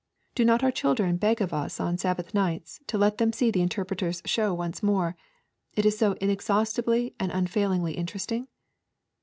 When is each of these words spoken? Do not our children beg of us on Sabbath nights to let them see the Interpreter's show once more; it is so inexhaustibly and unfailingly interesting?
Do 0.33 0.43
not 0.45 0.63
our 0.63 0.71
children 0.71 1.17
beg 1.17 1.41
of 1.41 1.53
us 1.53 1.79
on 1.79 1.99
Sabbath 1.99 2.33
nights 2.33 2.79
to 2.87 2.97
let 2.97 3.19
them 3.19 3.31
see 3.31 3.51
the 3.51 3.61
Interpreter's 3.61 4.23
show 4.25 4.51
once 4.51 4.81
more; 4.81 5.15
it 5.75 5.85
is 5.85 5.95
so 5.95 6.13
inexhaustibly 6.13 7.13
and 7.19 7.31
unfailingly 7.31 7.93
interesting? 7.93 8.47